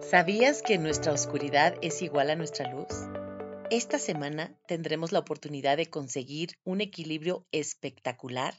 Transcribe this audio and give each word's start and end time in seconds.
¿Sabías 0.00 0.62
que 0.62 0.78
nuestra 0.78 1.12
oscuridad 1.12 1.74
es 1.82 2.00
igual 2.00 2.30
a 2.30 2.36
nuestra 2.36 2.72
luz? 2.72 2.86
Esta 3.70 3.98
semana 3.98 4.58
tendremos 4.66 5.12
la 5.12 5.18
oportunidad 5.18 5.76
de 5.76 5.90
conseguir 5.90 6.58
un 6.64 6.80
equilibrio 6.80 7.46
espectacular 7.52 8.54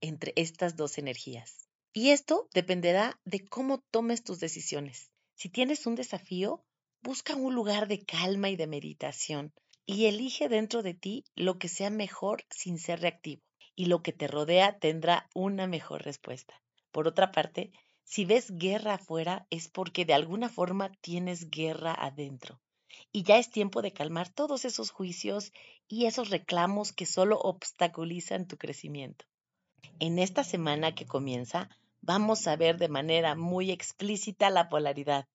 entre 0.00 0.32
estas 0.36 0.76
dos 0.76 0.98
energías. 0.98 1.68
Y 1.92 2.10
esto 2.10 2.48
dependerá 2.54 3.18
de 3.24 3.44
cómo 3.44 3.80
tomes 3.90 4.22
tus 4.22 4.38
decisiones. 4.38 5.10
Si 5.34 5.48
tienes 5.48 5.86
un 5.86 5.96
desafío, 5.96 6.64
busca 7.02 7.34
un 7.34 7.54
lugar 7.54 7.88
de 7.88 8.04
calma 8.04 8.50
y 8.50 8.56
de 8.56 8.68
meditación 8.68 9.52
y 9.86 10.06
elige 10.06 10.48
dentro 10.48 10.82
de 10.82 10.94
ti 10.94 11.24
lo 11.34 11.58
que 11.58 11.68
sea 11.68 11.90
mejor 11.90 12.44
sin 12.50 12.78
ser 12.78 13.00
reactivo. 13.00 13.42
Y 13.74 13.86
lo 13.86 14.02
que 14.02 14.12
te 14.12 14.28
rodea 14.28 14.78
tendrá 14.78 15.28
una 15.34 15.66
mejor 15.66 16.04
respuesta. 16.04 16.54
Por 16.92 17.08
otra 17.08 17.32
parte, 17.32 17.72
si 18.04 18.24
ves 18.26 18.50
guerra 18.56 18.94
afuera 18.94 19.46
es 19.50 19.68
porque 19.68 20.04
de 20.04 20.14
alguna 20.14 20.48
forma 20.48 20.92
tienes 21.00 21.50
guerra 21.50 21.94
adentro. 21.94 22.60
Y 23.10 23.24
ya 23.24 23.38
es 23.38 23.50
tiempo 23.50 23.82
de 23.82 23.92
calmar 23.92 24.28
todos 24.28 24.64
esos 24.64 24.90
juicios 24.90 25.52
y 25.88 26.06
esos 26.06 26.30
reclamos 26.30 26.92
que 26.92 27.06
solo 27.06 27.38
obstaculizan 27.40 28.46
tu 28.46 28.56
crecimiento. 28.56 29.24
En 29.98 30.18
esta 30.18 30.44
semana 30.44 30.94
que 30.94 31.06
comienza, 31.06 31.68
vamos 32.00 32.46
a 32.46 32.56
ver 32.56 32.78
de 32.78 32.88
manera 32.88 33.34
muy 33.34 33.70
explícita 33.70 34.50
la 34.50 34.68
polaridad, 34.68 35.26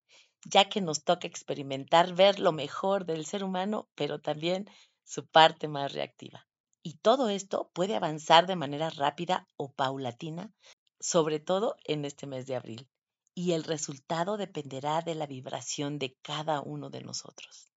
ya 0.45 0.69
que 0.69 0.79
nos 0.79 1.03
toca 1.03 1.27
experimentar 1.27 2.13
ver 2.13 2.39
lo 2.39 2.51
mejor 2.51 3.05
del 3.05 3.25
ser 3.25 3.43
humano, 3.43 3.89
pero 3.95 4.19
también 4.19 4.69
su 5.03 5.25
parte 5.25 5.67
más 5.67 5.93
reactiva. 5.93 6.47
Y 6.81 6.93
todo 6.97 7.29
esto 7.29 7.71
puede 7.73 7.95
avanzar 7.95 8.47
de 8.47 8.55
manera 8.55 8.89
rápida 8.89 9.47
o 9.57 9.71
paulatina 9.73 10.53
sobre 10.99 11.39
todo 11.39 11.75
en 11.85 12.05
este 12.05 12.27
mes 12.27 12.45
de 12.45 12.55
abril, 12.55 12.87
y 13.33 13.53
el 13.53 13.63
resultado 13.63 14.37
dependerá 14.37 15.01
de 15.01 15.15
la 15.15 15.25
vibración 15.25 15.97
de 15.99 16.15
cada 16.21 16.61
uno 16.61 16.89
de 16.89 17.01
nosotros. 17.01 17.71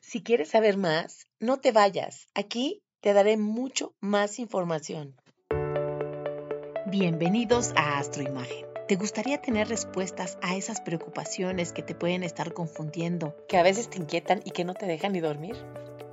Si 0.00 0.22
quieres 0.22 0.50
saber 0.50 0.76
más, 0.76 1.26
no 1.40 1.58
te 1.58 1.72
vayas. 1.72 2.28
Aquí 2.34 2.82
te 3.00 3.12
daré 3.12 3.36
mucho 3.36 3.94
más 4.00 4.38
información. 4.38 5.16
Bienvenidos 6.86 7.72
a 7.74 7.98
Astroimagen. 7.98 8.66
¿Te 8.86 8.94
gustaría 8.94 9.42
tener 9.42 9.68
respuestas 9.68 10.38
a 10.42 10.54
esas 10.54 10.80
preocupaciones 10.80 11.72
que 11.72 11.82
te 11.82 11.96
pueden 11.96 12.22
estar 12.22 12.52
confundiendo, 12.52 13.34
que 13.48 13.56
a 13.56 13.64
veces 13.64 13.90
te 13.90 13.98
inquietan 13.98 14.42
y 14.44 14.52
que 14.52 14.64
no 14.64 14.74
te 14.74 14.86
dejan 14.86 15.12
ni 15.12 15.20
dormir? 15.20 15.56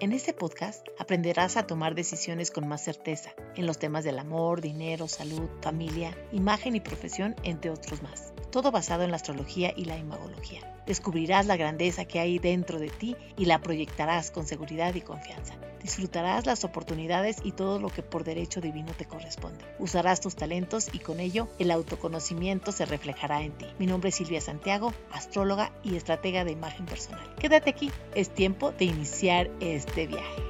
En 0.04 0.12
este 0.12 0.34
podcast 0.34 0.86
aprenderás 1.00 1.56
a 1.56 1.66
tomar 1.66 1.96
decisiones 1.96 2.52
con 2.52 2.68
más 2.68 2.84
certeza 2.84 3.30
en 3.56 3.66
los 3.66 3.80
temas 3.80 4.04
del 4.04 4.20
amor, 4.20 4.60
dinero, 4.60 5.08
salud, 5.08 5.48
familia, 5.62 6.14
imagen 6.34 6.76
y 6.76 6.82
profesión, 6.82 7.38
entre 7.44 7.72
otros 7.72 8.04
más. 8.04 8.34
Todo 8.52 8.70
basado 8.70 9.04
en 9.04 9.12
la 9.12 9.16
astrología 9.16 9.74
y 9.74 9.86
la 9.86 9.98
imagología. 9.98 10.60
Descubrirás 10.86 11.46
la 11.46 11.56
grandeza 11.56 12.04
que 12.04 12.20
hay 12.20 12.38
dentro 12.38 12.80
de 12.80 12.90
ti 12.90 13.16
y 13.38 13.46
la 13.46 13.62
proyectarás 13.62 14.30
con 14.30 14.46
seguridad 14.46 14.94
y 14.94 15.00
confianza. 15.00 15.56
Disfrutarás 15.84 16.46
las 16.46 16.64
oportunidades 16.64 17.38
y 17.44 17.52
todo 17.52 17.78
lo 17.78 17.90
que 17.90 18.04
por 18.04 18.24
derecho 18.24 18.62
divino 18.62 18.94
te 18.98 19.06
corresponde. 19.06 19.66
Usarás 19.80 20.22
tus 20.22 20.34
talentos 20.34 20.88
y 20.94 21.00
con 21.00 21.20
ello 21.20 21.50
el 21.60 21.72
autoconocimiento 21.72 22.72
se 22.72 22.86
reflejará 22.86 23.42
en 23.42 23.52
ti. 23.52 23.68
Mi 23.80 23.86
nombre 23.86 24.10
es 24.10 24.16
Silvia 24.16 24.40
Santiago, 24.40 24.94
astróloga 25.12 25.74
y 25.84 25.98
estratega 25.98 26.46
de 26.46 26.52
imagen 26.52 26.86
personal. 26.86 27.36
Quédate 27.36 27.70
aquí, 27.70 27.92
es 28.16 28.34
tiempo 28.34 28.72
de 28.72 28.86
iniciar 28.86 29.52
este 29.60 30.08
viaje. 30.08 30.42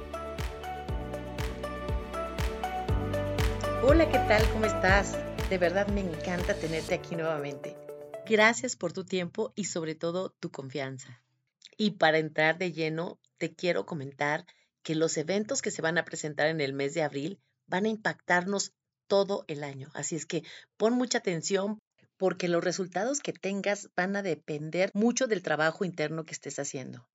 Hola, 3.82 4.08
¿qué 4.10 4.18
tal? 4.18 4.48
¿Cómo 4.52 4.66
estás? 4.66 5.18
De 5.50 5.58
verdad 5.58 5.88
me 5.88 6.00
encanta 6.00 6.54
tenerte 6.54 6.94
aquí 6.94 7.16
nuevamente. 7.16 7.76
Gracias 8.24 8.76
por 8.76 8.92
tu 8.92 9.04
tiempo 9.04 9.52
y 9.56 9.64
sobre 9.64 9.96
todo 9.96 10.30
tu 10.30 10.52
confianza. 10.52 11.24
Y 11.76 11.92
para 11.92 12.18
entrar 12.18 12.56
de 12.56 12.70
lleno, 12.70 13.18
te 13.36 13.52
quiero 13.52 13.84
comentar 13.84 14.46
que 14.84 14.94
los 14.94 15.16
eventos 15.16 15.62
que 15.62 15.72
se 15.72 15.82
van 15.82 15.98
a 15.98 16.04
presentar 16.04 16.46
en 16.46 16.60
el 16.60 16.74
mes 16.74 16.94
de 16.94 17.02
abril 17.02 17.40
van 17.66 17.86
a 17.86 17.88
impactarnos 17.88 18.72
todo 19.08 19.44
el 19.48 19.64
año. 19.64 19.90
Así 19.94 20.14
es 20.14 20.26
que 20.26 20.44
pon 20.76 20.94
mucha 20.94 21.18
atención 21.18 21.80
porque 22.16 22.48
los 22.48 22.62
resultados 22.62 23.20
que 23.20 23.32
tengas 23.32 23.90
van 23.96 24.14
a 24.14 24.22
depender 24.22 24.90
mucho 24.94 25.26
del 25.26 25.42
trabajo 25.42 25.84
interno 25.84 26.24
que 26.24 26.34
estés 26.34 26.58
haciendo. 26.58 27.08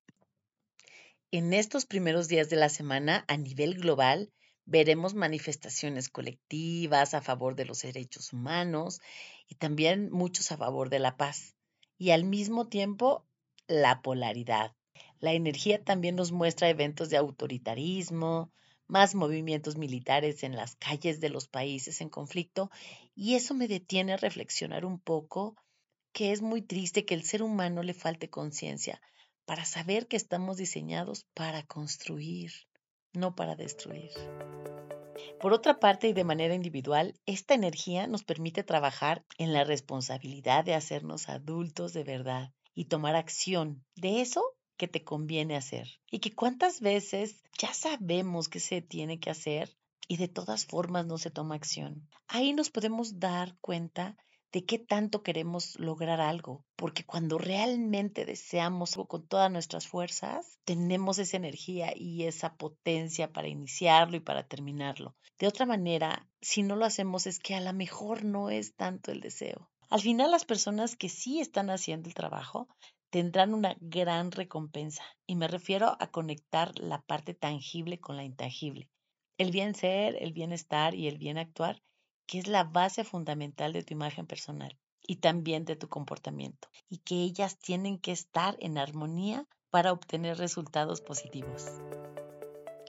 En 1.30 1.52
estos 1.52 1.86
primeros 1.86 2.26
días 2.26 2.50
de 2.50 2.56
la 2.56 2.68
semana, 2.68 3.24
a 3.28 3.36
nivel 3.36 3.74
global, 3.74 4.32
veremos 4.66 5.14
manifestaciones 5.14 6.08
colectivas 6.08 7.14
a 7.14 7.22
favor 7.22 7.54
de 7.54 7.64
los 7.64 7.82
derechos 7.82 8.32
humanos 8.32 9.00
y 9.48 9.54
también 9.54 10.10
muchos 10.10 10.50
a 10.50 10.56
favor 10.56 10.90
de 10.90 10.98
la 10.98 11.16
paz. 11.16 11.54
Y 11.98 12.10
al 12.10 12.24
mismo 12.24 12.68
tiempo, 12.68 13.26
la 13.68 14.02
polaridad. 14.02 14.74
La 15.18 15.32
energía 15.32 15.82
también 15.82 16.16
nos 16.16 16.32
muestra 16.32 16.68
eventos 16.68 17.10
de 17.10 17.16
autoritarismo, 17.16 18.50
más 18.86 19.14
movimientos 19.14 19.76
militares 19.76 20.42
en 20.42 20.56
las 20.56 20.76
calles 20.76 21.20
de 21.20 21.30
los 21.30 21.46
países 21.46 22.00
en 22.00 22.08
conflicto 22.08 22.70
y 23.14 23.34
eso 23.34 23.54
me 23.54 23.68
detiene 23.68 24.14
a 24.14 24.16
reflexionar 24.16 24.84
un 24.84 24.98
poco 24.98 25.56
que 26.12 26.32
es 26.32 26.42
muy 26.42 26.62
triste 26.62 27.04
que 27.04 27.14
el 27.14 27.22
ser 27.22 27.42
humano 27.42 27.82
le 27.82 27.94
falte 27.94 28.30
conciencia 28.30 29.00
para 29.44 29.64
saber 29.64 30.08
que 30.08 30.16
estamos 30.16 30.56
diseñados 30.56 31.26
para 31.34 31.62
construir, 31.62 32.52
no 33.12 33.34
para 33.34 33.54
destruir. 33.54 34.10
Por 35.40 35.52
otra 35.52 35.78
parte 35.78 36.08
y 36.08 36.12
de 36.12 36.24
manera 36.24 36.54
individual, 36.54 37.14
esta 37.26 37.54
energía 37.54 38.06
nos 38.06 38.24
permite 38.24 38.62
trabajar 38.62 39.24
en 39.38 39.52
la 39.52 39.64
responsabilidad 39.64 40.64
de 40.64 40.74
hacernos 40.74 41.28
adultos 41.28 41.92
de 41.92 42.04
verdad 42.04 42.52
y 42.74 42.86
tomar 42.86 43.16
acción. 43.16 43.84
De 43.96 44.20
eso 44.20 44.56
que 44.80 44.88
te 44.88 45.04
conviene 45.04 45.56
hacer 45.56 45.86
y 46.10 46.20
que 46.20 46.34
cuántas 46.34 46.80
veces 46.80 47.42
ya 47.58 47.74
sabemos 47.74 48.48
que 48.48 48.60
se 48.60 48.80
tiene 48.80 49.20
que 49.20 49.28
hacer 49.28 49.76
y 50.08 50.16
de 50.16 50.26
todas 50.26 50.64
formas 50.64 51.04
no 51.04 51.18
se 51.18 51.30
toma 51.30 51.54
acción. 51.54 52.08
Ahí 52.28 52.54
nos 52.54 52.70
podemos 52.70 53.20
dar 53.20 53.58
cuenta 53.60 54.16
de 54.52 54.64
qué 54.64 54.78
tanto 54.78 55.22
queremos 55.22 55.78
lograr 55.78 56.22
algo, 56.22 56.64
porque 56.76 57.04
cuando 57.04 57.36
realmente 57.36 58.24
deseamos 58.24 58.94
algo 58.94 59.06
con 59.06 59.26
todas 59.26 59.52
nuestras 59.52 59.86
fuerzas, 59.86 60.58
tenemos 60.64 61.18
esa 61.18 61.36
energía 61.36 61.92
y 61.94 62.22
esa 62.24 62.56
potencia 62.56 63.34
para 63.34 63.48
iniciarlo 63.48 64.16
y 64.16 64.20
para 64.20 64.48
terminarlo. 64.48 65.14
De 65.38 65.46
otra 65.46 65.66
manera, 65.66 66.26
si 66.40 66.62
no 66.62 66.74
lo 66.74 66.86
hacemos 66.86 67.26
es 67.26 67.38
que 67.38 67.54
a 67.54 67.60
lo 67.60 67.74
mejor 67.74 68.24
no 68.24 68.48
es 68.48 68.74
tanto 68.76 69.12
el 69.12 69.20
deseo. 69.20 69.70
Al 69.90 70.00
final 70.00 70.30
las 70.30 70.46
personas 70.46 70.96
que 70.96 71.10
sí 71.10 71.38
están 71.38 71.68
haciendo 71.68 72.08
el 72.08 72.14
trabajo 72.14 72.66
tendrán 73.10 73.54
una 73.54 73.76
gran 73.80 74.30
recompensa. 74.30 75.04
Y 75.26 75.36
me 75.36 75.48
refiero 75.48 75.96
a 76.00 76.10
conectar 76.10 76.78
la 76.78 77.02
parte 77.02 77.34
tangible 77.34 78.00
con 78.00 78.16
la 78.16 78.24
intangible. 78.24 78.88
El 79.36 79.50
bien 79.50 79.74
ser, 79.74 80.16
el 80.20 80.32
bienestar 80.32 80.94
y 80.94 81.08
el 81.08 81.18
bien 81.18 81.38
actuar, 81.38 81.82
que 82.26 82.38
es 82.38 82.46
la 82.46 82.64
base 82.64 83.04
fundamental 83.04 83.72
de 83.72 83.82
tu 83.82 83.94
imagen 83.94 84.26
personal 84.26 84.78
y 85.02 85.16
también 85.16 85.64
de 85.64 85.76
tu 85.76 85.88
comportamiento. 85.88 86.68
Y 86.88 86.98
que 86.98 87.16
ellas 87.16 87.58
tienen 87.58 87.98
que 87.98 88.12
estar 88.12 88.56
en 88.60 88.78
armonía 88.78 89.46
para 89.70 89.92
obtener 89.92 90.38
resultados 90.38 91.00
positivos. 91.00 91.66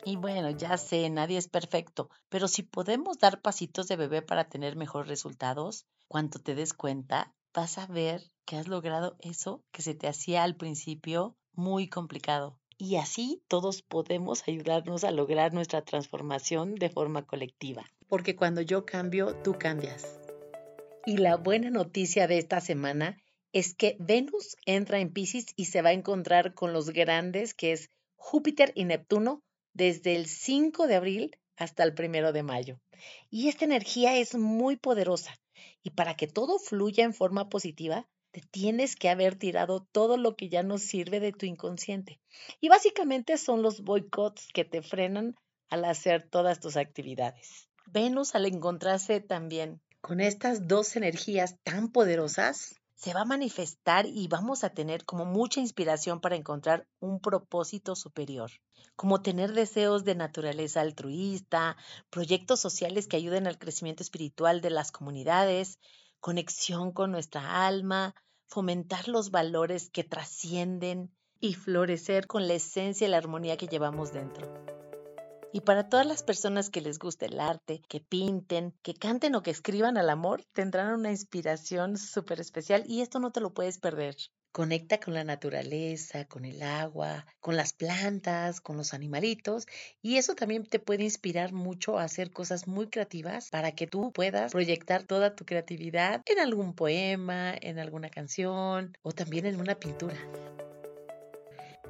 Y 0.03 0.15
bueno, 0.15 0.49
ya 0.49 0.77
sé, 0.77 1.09
nadie 1.09 1.37
es 1.37 1.47
perfecto, 1.47 2.09
pero 2.29 2.47
si 2.47 2.63
podemos 2.63 3.19
dar 3.19 3.41
pasitos 3.41 3.87
de 3.87 3.97
bebé 3.97 4.23
para 4.23 4.49
tener 4.49 4.75
mejores 4.75 5.07
resultados, 5.07 5.85
cuando 6.07 6.39
te 6.39 6.55
des 6.55 6.73
cuenta, 6.73 7.33
vas 7.53 7.77
a 7.77 7.87
ver 7.87 8.21
que 8.45 8.57
has 8.57 8.67
logrado 8.67 9.15
eso 9.19 9.63
que 9.71 9.81
se 9.81 9.93
te 9.93 10.07
hacía 10.07 10.43
al 10.43 10.55
principio 10.55 11.35
muy 11.53 11.87
complicado. 11.87 12.57
Y 12.77 12.95
así 12.95 13.43
todos 13.47 13.83
podemos 13.83 14.47
ayudarnos 14.47 15.03
a 15.03 15.11
lograr 15.11 15.53
nuestra 15.53 15.83
transformación 15.83 16.75
de 16.75 16.89
forma 16.89 17.25
colectiva. 17.25 17.85
Porque 18.07 18.35
cuando 18.35 18.61
yo 18.61 18.85
cambio, 18.85 19.35
tú 19.43 19.57
cambias. 19.59 20.19
Y 21.05 21.17
la 21.17 21.37
buena 21.37 21.69
noticia 21.69 22.27
de 22.27 22.39
esta 22.39 22.59
semana 22.59 23.17
es 23.53 23.75
que 23.75 23.97
Venus 23.99 24.55
entra 24.65 24.99
en 24.99 25.11
Pisces 25.11 25.47
y 25.55 25.65
se 25.65 25.81
va 25.81 25.89
a 25.89 25.93
encontrar 25.93 26.53
con 26.53 26.73
los 26.73 26.89
grandes 26.89 27.53
que 27.53 27.73
es 27.73 27.89
Júpiter 28.15 28.71
y 28.75 28.85
Neptuno 28.85 29.43
desde 29.73 30.15
el 30.15 30.25
5 30.27 30.87
de 30.87 30.95
abril 30.95 31.37
hasta 31.57 31.83
el 31.83 31.93
1 31.97 32.31
de 32.31 32.43
mayo. 32.43 32.79
Y 33.29 33.49
esta 33.49 33.65
energía 33.65 34.17
es 34.17 34.35
muy 34.35 34.77
poderosa. 34.77 35.35
Y 35.83 35.91
para 35.91 36.15
que 36.15 36.27
todo 36.27 36.59
fluya 36.59 37.03
en 37.03 37.13
forma 37.13 37.49
positiva, 37.49 38.07
te 38.31 38.41
tienes 38.41 38.95
que 38.95 39.09
haber 39.09 39.35
tirado 39.35 39.87
todo 39.91 40.17
lo 40.17 40.35
que 40.35 40.49
ya 40.49 40.63
no 40.63 40.77
sirve 40.77 41.19
de 41.19 41.33
tu 41.33 41.45
inconsciente. 41.45 42.19
Y 42.59 42.69
básicamente 42.69 43.37
son 43.37 43.61
los 43.61 43.81
boicots 43.81 44.47
que 44.53 44.65
te 44.65 44.81
frenan 44.81 45.35
al 45.69 45.85
hacer 45.85 46.27
todas 46.29 46.59
tus 46.59 46.77
actividades. 46.77 47.67
Venus 47.87 48.35
al 48.35 48.45
encontrarse 48.45 49.19
también 49.19 49.81
con 50.01 50.19
estas 50.19 50.67
dos 50.67 50.95
energías 50.95 51.57
tan 51.63 51.91
poderosas, 51.91 52.80
se 53.01 53.15
va 53.15 53.21
a 53.21 53.25
manifestar 53.25 54.05
y 54.05 54.27
vamos 54.27 54.63
a 54.63 54.69
tener 54.69 55.05
como 55.05 55.25
mucha 55.25 55.59
inspiración 55.59 56.21
para 56.21 56.35
encontrar 56.35 56.87
un 56.99 57.19
propósito 57.19 57.95
superior, 57.95 58.51
como 58.95 59.23
tener 59.23 59.53
deseos 59.53 60.03
de 60.03 60.13
naturaleza 60.13 60.81
altruista, 60.81 61.77
proyectos 62.11 62.59
sociales 62.59 63.07
que 63.07 63.17
ayuden 63.17 63.47
al 63.47 63.57
crecimiento 63.57 64.03
espiritual 64.03 64.61
de 64.61 64.69
las 64.69 64.91
comunidades, 64.91 65.79
conexión 66.19 66.91
con 66.91 67.11
nuestra 67.11 67.65
alma, 67.65 68.13
fomentar 68.45 69.07
los 69.07 69.31
valores 69.31 69.89
que 69.89 70.03
trascienden 70.03 71.11
y 71.39 71.55
florecer 71.55 72.27
con 72.27 72.47
la 72.47 72.53
esencia 72.53 73.07
y 73.07 73.09
la 73.09 73.17
armonía 73.17 73.57
que 73.57 73.67
llevamos 73.67 74.13
dentro. 74.13 74.80
Y 75.53 75.61
para 75.61 75.89
todas 75.89 76.05
las 76.05 76.23
personas 76.23 76.69
que 76.69 76.79
les 76.79 76.97
guste 76.97 77.25
el 77.25 77.39
arte, 77.39 77.81
que 77.89 77.99
pinten, 77.99 78.73
que 78.81 78.93
canten 78.93 79.35
o 79.35 79.43
que 79.43 79.51
escriban 79.51 79.97
al 79.97 80.09
amor, 80.09 80.45
tendrán 80.53 80.93
una 80.93 81.11
inspiración 81.11 81.97
súper 81.97 82.39
especial 82.39 82.83
y 82.87 83.01
esto 83.01 83.19
no 83.19 83.31
te 83.31 83.41
lo 83.41 83.53
puedes 83.53 83.77
perder. 83.77 84.15
Conecta 84.53 84.99
con 84.99 85.13
la 85.13 85.25
naturaleza, 85.25 86.25
con 86.25 86.45
el 86.45 86.61
agua, 86.61 87.25
con 87.41 87.57
las 87.57 87.73
plantas, 87.73 88.61
con 88.61 88.77
los 88.77 88.93
animalitos 88.93 89.65
y 90.01 90.17
eso 90.17 90.35
también 90.35 90.65
te 90.65 90.79
puede 90.79 91.03
inspirar 91.03 91.51
mucho 91.51 91.99
a 91.99 92.03
hacer 92.03 92.31
cosas 92.31 92.67
muy 92.67 92.87
creativas 92.87 93.49
para 93.49 93.73
que 93.73 93.87
tú 93.87 94.13
puedas 94.13 94.53
proyectar 94.53 95.03
toda 95.03 95.35
tu 95.35 95.45
creatividad 95.45 96.21
en 96.25 96.39
algún 96.39 96.75
poema, 96.75 97.53
en 97.59 97.77
alguna 97.77 98.09
canción 98.09 98.97
o 99.01 99.11
también 99.11 99.45
en 99.45 99.59
una 99.59 99.75
pintura. 99.75 100.17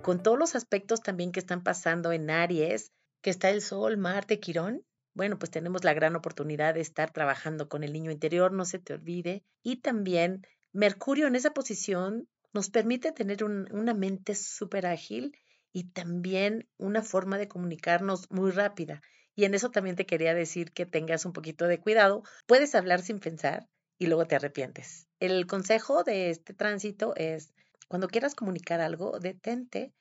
Con 0.01 0.23
todos 0.23 0.37
los 0.39 0.55
aspectos 0.55 1.01
también 1.01 1.31
que 1.31 1.39
están 1.39 1.61
pasando 1.63 2.11
en 2.11 2.31
Aries, 2.31 2.91
que 3.21 3.29
está 3.29 3.49
el 3.49 3.61
Sol, 3.61 3.97
Marte, 3.97 4.39
Quirón, 4.39 4.83
bueno, 5.13 5.37
pues 5.37 5.51
tenemos 5.51 5.83
la 5.83 5.93
gran 5.93 6.15
oportunidad 6.15 6.73
de 6.73 6.81
estar 6.81 7.11
trabajando 7.11 7.67
con 7.67 7.83
el 7.83 7.91
niño 7.91 8.11
interior, 8.11 8.53
no 8.53 8.65
se 8.65 8.79
te 8.79 8.93
olvide, 8.93 9.43
y 9.61 9.77
también 9.77 10.45
Mercurio 10.73 11.27
en 11.27 11.35
esa 11.35 11.51
posición 11.53 12.29
nos 12.53 12.69
permite 12.69 13.11
tener 13.11 13.43
una 13.43 13.93
mente 13.93 14.35
súper 14.35 14.85
ágil 14.85 15.37
y 15.73 15.89
también 15.89 16.67
una 16.77 17.01
forma 17.01 17.37
de 17.37 17.47
comunicarnos 17.47 18.29
muy 18.29 18.51
rápida. 18.51 19.01
Y 19.35 19.45
en 19.45 19.53
eso 19.53 19.69
también 19.71 19.95
te 19.95 20.05
quería 20.05 20.33
decir 20.33 20.71
que 20.71 20.85
tengas 20.85 21.25
un 21.25 21.33
poquito 21.33 21.67
de 21.67 21.79
cuidado. 21.79 22.23
Puedes 22.45 22.75
hablar 22.75 23.01
sin 23.01 23.19
pensar 23.19 23.67
y 23.97 24.07
luego 24.07 24.25
te 24.25 24.35
arrepientes. 24.35 25.07
El 25.19 25.47
consejo 25.47 26.03
de 26.03 26.29
este 26.29 26.53
tránsito 26.53 27.13
es, 27.15 27.53
cuando 27.87 28.07
quieras 28.07 28.35
comunicar 28.35 28.81
algo, 28.81 29.19
detente, 29.19 29.93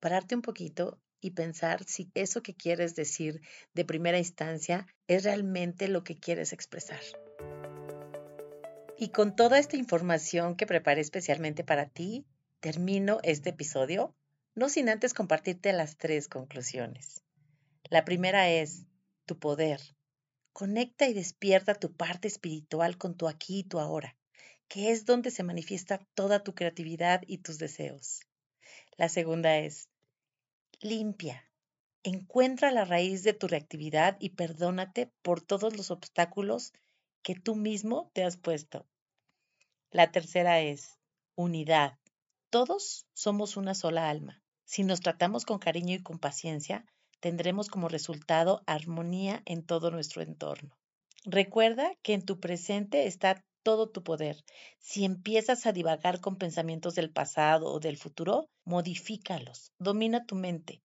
pararte 0.00 0.34
un 0.34 0.42
poquito 0.42 0.98
y 1.20 1.32
pensar 1.32 1.84
si 1.84 2.10
eso 2.14 2.42
que 2.42 2.54
quieres 2.54 2.94
decir 2.94 3.40
de 3.74 3.84
primera 3.84 4.18
instancia 4.18 4.86
es 5.06 5.24
realmente 5.24 5.88
lo 5.88 6.04
que 6.04 6.18
quieres 6.18 6.52
expresar. 6.52 7.00
Y 8.96 9.10
con 9.10 9.36
toda 9.36 9.58
esta 9.58 9.76
información 9.76 10.56
que 10.56 10.66
preparé 10.66 11.00
especialmente 11.00 11.62
para 11.62 11.88
ti, 11.88 12.26
termino 12.60 13.20
este 13.22 13.50
episodio, 13.50 14.14
no 14.54 14.68
sin 14.68 14.88
antes 14.88 15.14
compartirte 15.14 15.72
las 15.72 15.96
tres 15.96 16.26
conclusiones. 16.26 17.22
La 17.90 18.04
primera 18.04 18.50
es 18.50 18.86
tu 19.24 19.38
poder. 19.38 19.80
Conecta 20.52 21.06
y 21.06 21.14
despierta 21.14 21.74
tu 21.74 21.94
parte 21.94 22.26
espiritual 22.26 22.98
con 22.98 23.16
tu 23.16 23.28
aquí 23.28 23.60
y 23.60 23.64
tu 23.64 23.78
ahora, 23.78 24.16
que 24.66 24.90
es 24.90 25.04
donde 25.04 25.30
se 25.30 25.44
manifiesta 25.44 26.00
toda 26.14 26.42
tu 26.42 26.54
creatividad 26.54 27.22
y 27.26 27.38
tus 27.38 27.58
deseos. 27.58 28.20
La 28.96 29.08
segunda 29.08 29.58
es 29.58 29.88
limpia. 30.80 31.44
Encuentra 32.02 32.70
la 32.70 32.84
raíz 32.84 33.22
de 33.22 33.32
tu 33.32 33.48
reactividad 33.48 34.16
y 34.20 34.30
perdónate 34.30 35.12
por 35.22 35.40
todos 35.40 35.76
los 35.76 35.90
obstáculos 35.90 36.72
que 37.22 37.34
tú 37.34 37.56
mismo 37.56 38.10
te 38.14 38.24
has 38.24 38.36
puesto. 38.36 38.86
La 39.90 40.12
tercera 40.12 40.60
es 40.60 40.98
unidad. 41.34 41.98
Todos 42.50 43.06
somos 43.12 43.56
una 43.56 43.74
sola 43.74 44.08
alma. 44.08 44.42
Si 44.64 44.84
nos 44.84 45.00
tratamos 45.00 45.44
con 45.44 45.58
cariño 45.58 45.94
y 45.94 46.02
con 46.02 46.18
paciencia, 46.18 46.84
tendremos 47.20 47.68
como 47.68 47.88
resultado 47.88 48.62
armonía 48.66 49.42
en 49.44 49.64
todo 49.64 49.90
nuestro 49.90 50.22
entorno. 50.22 50.76
Recuerda 51.24 51.94
que 52.02 52.14
en 52.14 52.24
tu 52.24 52.38
presente 52.38 53.06
está 53.06 53.44
todo 53.68 53.90
tu 53.90 54.02
poder. 54.02 54.42
Si 54.78 55.04
empiezas 55.04 55.66
a 55.66 55.72
divagar 55.72 56.22
con 56.22 56.38
pensamientos 56.38 56.94
del 56.94 57.10
pasado 57.10 57.70
o 57.70 57.80
del 57.80 57.98
futuro, 57.98 58.48
modifícalos. 58.64 59.72
Domina 59.78 60.24
tu 60.24 60.36
mente. 60.36 60.80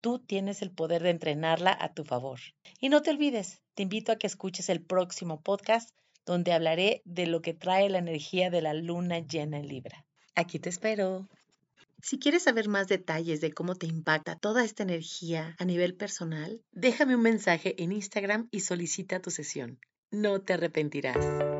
Tú 0.00 0.18
tienes 0.18 0.60
el 0.60 0.72
poder 0.72 1.04
de 1.04 1.10
entrenarla 1.10 1.78
a 1.80 1.94
tu 1.94 2.02
favor. 2.04 2.40
Y 2.80 2.88
no 2.88 3.02
te 3.02 3.10
olvides, 3.10 3.62
te 3.76 3.84
invito 3.84 4.10
a 4.10 4.16
que 4.16 4.26
escuches 4.26 4.68
el 4.68 4.84
próximo 4.84 5.42
podcast 5.42 5.90
donde 6.26 6.52
hablaré 6.52 7.02
de 7.04 7.28
lo 7.28 7.40
que 7.40 7.54
trae 7.54 7.88
la 7.88 7.98
energía 7.98 8.50
de 8.50 8.62
la 8.62 8.74
luna 8.74 9.20
llena 9.20 9.58
en 9.58 9.68
Libra. 9.68 10.04
Aquí 10.34 10.58
te 10.58 10.70
espero. 10.70 11.28
Si 12.02 12.18
quieres 12.18 12.42
saber 12.42 12.68
más 12.68 12.88
detalles 12.88 13.40
de 13.40 13.52
cómo 13.52 13.76
te 13.76 13.86
impacta 13.86 14.34
toda 14.34 14.64
esta 14.64 14.82
energía 14.82 15.54
a 15.60 15.64
nivel 15.64 15.94
personal, 15.94 16.60
déjame 16.72 17.14
un 17.14 17.22
mensaje 17.22 17.80
en 17.80 17.92
Instagram 17.92 18.48
y 18.50 18.58
solicita 18.58 19.20
tu 19.20 19.30
sesión. 19.30 19.78
No 20.10 20.40
te 20.40 20.54
arrepentirás. 20.54 21.53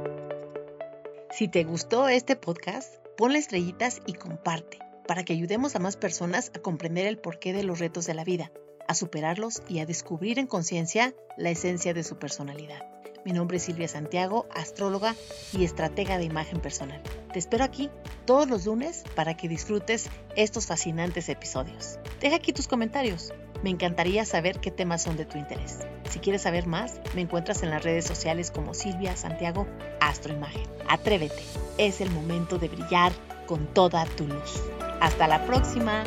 Si 1.36 1.48
te 1.48 1.64
gustó 1.64 2.06
este 2.06 2.36
podcast, 2.36 2.94
ponle 3.16 3.40
estrellitas 3.40 4.00
y 4.06 4.12
comparte 4.12 4.78
para 5.08 5.24
que 5.24 5.32
ayudemos 5.32 5.74
a 5.74 5.80
más 5.80 5.96
personas 5.96 6.52
a 6.54 6.60
comprender 6.60 7.08
el 7.08 7.18
porqué 7.18 7.52
de 7.52 7.64
los 7.64 7.80
retos 7.80 8.06
de 8.06 8.14
la 8.14 8.22
vida, 8.22 8.52
a 8.86 8.94
superarlos 8.94 9.60
y 9.68 9.80
a 9.80 9.84
descubrir 9.84 10.38
en 10.38 10.46
conciencia 10.46 11.12
la 11.36 11.50
esencia 11.50 11.92
de 11.92 12.04
su 12.04 12.20
personalidad. 12.20 12.86
Mi 13.24 13.32
nombre 13.32 13.56
es 13.56 13.64
Silvia 13.64 13.88
Santiago, 13.88 14.46
astróloga 14.54 15.16
y 15.52 15.64
estratega 15.64 16.18
de 16.18 16.24
imagen 16.24 16.60
personal. 16.60 17.02
Te 17.32 17.40
espero 17.40 17.64
aquí 17.64 17.90
todos 18.26 18.48
los 18.48 18.64
lunes 18.66 19.02
para 19.16 19.36
que 19.36 19.48
disfrutes 19.48 20.10
estos 20.36 20.66
fascinantes 20.66 21.28
episodios. 21.28 21.98
Deja 22.20 22.36
aquí 22.36 22.52
tus 22.52 22.68
comentarios. 22.68 23.32
Me 23.64 23.70
encantaría 23.70 24.26
saber 24.26 24.60
qué 24.60 24.70
temas 24.70 25.00
son 25.00 25.16
de 25.16 25.24
tu 25.24 25.38
interés. 25.38 25.78
Si 26.10 26.18
quieres 26.18 26.42
saber 26.42 26.66
más, 26.66 27.00
me 27.14 27.22
encuentras 27.22 27.62
en 27.62 27.70
las 27.70 27.82
redes 27.82 28.04
sociales 28.04 28.50
como 28.50 28.74
Silvia 28.74 29.16
Santiago 29.16 29.66
Astroimagen. 30.00 30.68
Atrévete, 30.86 31.42
es 31.78 32.02
el 32.02 32.10
momento 32.10 32.58
de 32.58 32.68
brillar 32.68 33.10
con 33.46 33.66
toda 33.68 34.04
tu 34.04 34.26
luz. 34.26 34.62
Hasta 35.00 35.26
la 35.28 35.46
próxima. 35.46 36.04